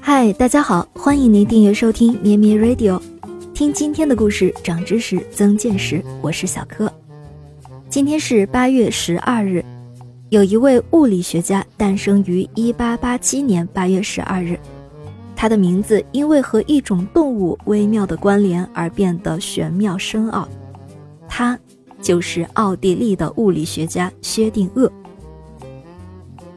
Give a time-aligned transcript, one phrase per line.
[0.00, 3.00] 嗨，大家好，欢迎您订阅收听咩咩 Radio，
[3.52, 6.02] 听今天的故事，长知识，增见识。
[6.20, 6.92] 我是小柯。
[7.88, 9.64] 今天是八月十二日，
[10.30, 14.58] 有一位物理学家诞生于一八八七年八月十二日，
[15.34, 20.48] 他的名字因为和一种动物微妙的关联而变得玄妙深奥。
[21.28, 21.58] 他
[22.00, 24.90] 就是奥地利的物理学家薛定谔。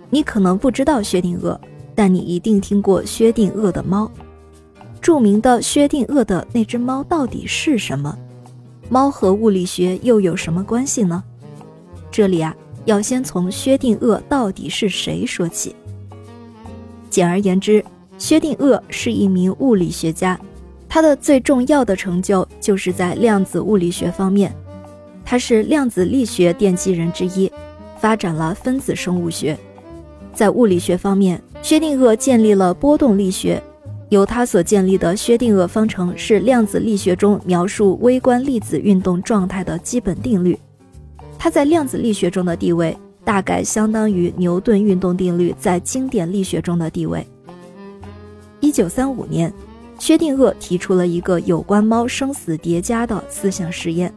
[0.09, 1.57] 你可能不知道薛定谔，
[1.97, 4.11] 但你一定听过薛定谔的猫。
[5.01, 8.15] 著名的薛定谔的那只猫到底是什么？
[8.87, 11.23] 猫和物理学又有什么关系呢？
[12.11, 15.75] 这里啊，要先从薛定谔到底是谁说起。
[17.09, 17.83] 简而言之，
[18.19, 20.39] 薛定谔是一名物理学家，
[20.87, 24.55] 他的最重要的成就就是在量子物理学方面，
[25.25, 27.51] 他是量子力学奠基人之一，
[27.97, 29.57] 发展了分子生物学。
[30.37, 33.59] 在物理学方面，薛定谔建立了波动力学。
[34.09, 40.55] 由他所建立的薛定谔方程是量子力学中描述微观粒子运动状态的基本定律。
[41.39, 47.25] 它在量子力学中的地位大概相当于牛顿运动定律在经典力学中的地位。
[48.59, 49.51] 一九三五年，
[49.97, 54.13] 薛定谔提出了一个有关猫生死叠加的思想实验。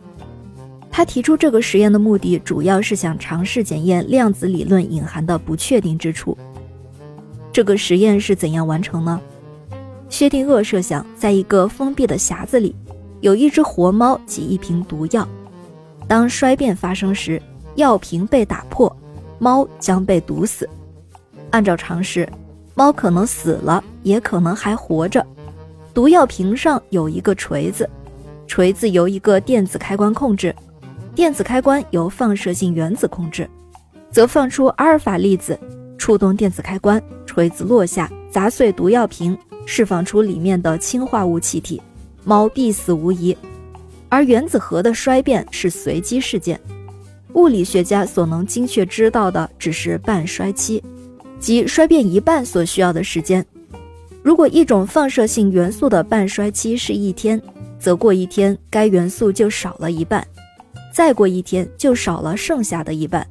[0.91, 6.37] 他提出这个实验的目的，主要是想尝试检验量子理论隐含的不确定之处。
[7.53, 9.21] 这个实验是怎样完成呢？
[10.09, 12.75] 薛定谔设想，在一个封闭的匣子里，
[13.21, 15.27] 有一只活猫及一瓶毒药。
[16.09, 17.41] 当衰变发生时，
[17.77, 18.95] 药瓶被打破，
[19.39, 20.69] 猫将被毒死。
[21.51, 22.29] 按照常识，
[22.75, 25.25] 猫可能死了，也可能还活着。
[25.95, 27.89] 毒药瓶上有一个锤子，
[28.47, 30.55] 锤子由一个电子开关控制。
[31.21, 33.47] 电子开关由放射性原子控制，
[34.11, 35.61] 则放出阿尔法粒子，
[35.99, 41.83] 触动电子开关，锤子落下，砸碎毒药瓶，释放出里面的氢化物气体，
[42.25, 43.37] 猫必死无疑。
[44.09, 46.59] 而原子核的衰变是随机事件，
[47.35, 50.83] 物理学家所能精确知道的只是半衰期，
[51.39, 53.45] 即衰变一半所需要的时间。
[54.23, 57.39] 如果一种放射性元素的半衰期是一天，
[57.79, 60.27] 则过一天该元素就少了一半。
[60.93, 63.27] 再过一天就少了剩下的一半，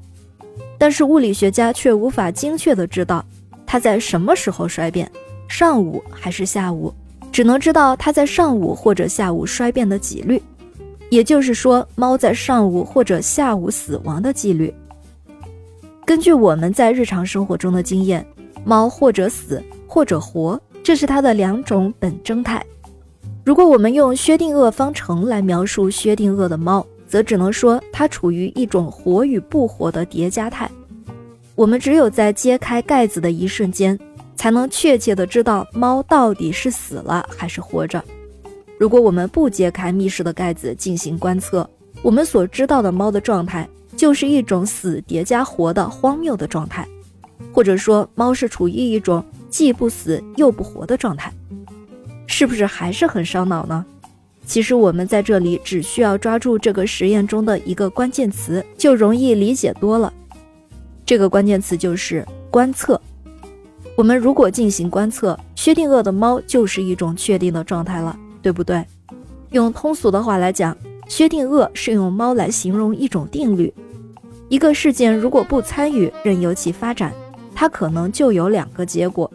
[0.78, 3.24] 但是物理学家却无法精确的知道
[3.66, 5.12] 它在什么时候衰变，
[5.48, 6.94] 上午还是下午，
[7.32, 10.42] 只能知道它在上午或者下午衰变的几率，
[11.10, 14.74] 也就是说，猫在上午或者下午死亡的几率。
[16.06, 18.26] 根据我们在日常生活中的经验，
[18.64, 22.66] 猫或者死或者活，这是它的两种本征态。
[23.46, 26.86] 如果我们用薛定谔方程来描述薛定谔的猫。
[27.10, 30.70] 则只能说它处于一种活与不活的叠加态。
[31.56, 33.98] 我们只有在揭开盖子的一瞬间，
[34.36, 38.02] 才能确切的知道猫到底是死了还是活着。
[38.78, 41.68] 如果我们不揭开密室的盖子进行观测，
[42.02, 43.68] 我们所知道的猫的状态
[43.98, 46.88] 就是一种死叠加活的荒谬的状态，
[47.52, 51.34] 或者说猫是处于一种既不死又不活的状态，
[52.26, 53.86] 是不是还是很烧脑呢？
[54.50, 60.12] 其实我们在这里只需要抓住这个实验中的一个关键词，就容易理解多了。
[61.06, 63.00] 这个关键词就是观测。
[63.96, 68.84] 我们如果进行观测，薛定谔的猫就是一种确定的状态了，对不对？
[69.52, 70.76] 用通俗的话来讲，
[71.08, 73.72] 薛定谔是用猫来形容一种定律。
[74.48, 77.14] 一个事件如果不参与，任由其发展，
[77.54, 79.30] 它可能就有两个结果；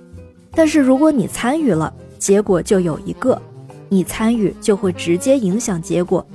[0.51, 3.41] 但是如果你参与了，结果就有一个。
[3.89, 6.27] 你参与就会直接影响结果。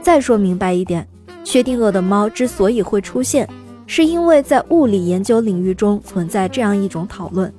[0.00, 1.06] 再说明白一点，
[1.44, 3.48] 薛定谔的猫之所以会出现，
[3.86, 7.52] 是因为在物理研究领域中存在这样一种讨论：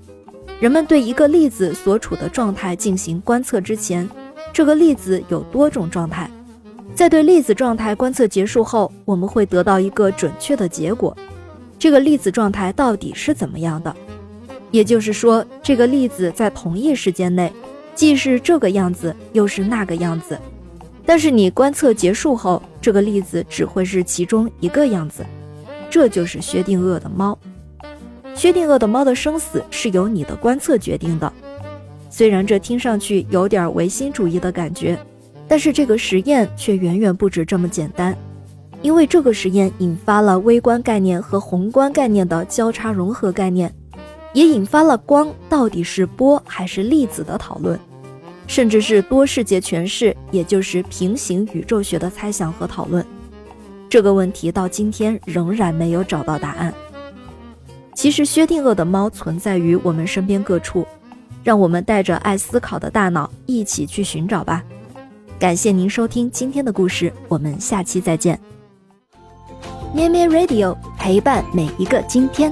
[0.60, 4.10] 人们对一个粒子所处的状态进行观测之前，
[4.54, 6.28] 这个粒子有多种状态；
[6.96, 11.16] 在对粒子状态观测结束后，我们会得到一个准确的结果：
[11.78, 13.96] 这个粒子状态到底是怎么样的？
[14.72, 17.52] 也就是说，这个粒子在同一时间内。
[18.00, 20.40] 既是这个样子，又是那个样子，
[21.06, 25.26] 但是你观测结束后，这个粒子只会是其中一个样子。
[25.90, 27.38] 这就是薛定谔的猫。
[28.34, 31.30] 薛定谔的猫的生死是由你的观测决定的。
[32.10, 34.98] 虽然这听上去有点唯心主义的感觉，
[35.46, 38.18] 但是这个实验却远远不止这么简单，
[38.82, 43.76] 因为这个实验引发了微观概念和宏观概念的交叉融合概念，
[44.32, 47.78] 也引发了光到底是波还是粒子的讨论。
[48.50, 53.06] 甚至是多世界诠释，也就是平行宇宙学的猜想和讨论。
[53.88, 56.74] 这个问题到今天仍然没有找到答案。
[57.94, 60.86] 其实，薛定谔的猫存在于我们身边各处，
[61.44, 64.64] 让我们带着爱思考的大脑一起去寻找吧。
[65.38, 68.40] 感谢您收听今天的故事，我们下期再见。
[69.94, 72.52] 咩咩 Radio 陪伴每一个今天。